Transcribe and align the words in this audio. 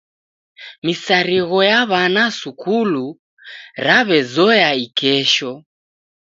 Misarigho 0.85 1.59
ya 1.71 1.79
w'ana 1.89 2.23
sukulu 2.39 3.05
raw'ezoya 3.85 4.69
ikesho. 4.85 5.51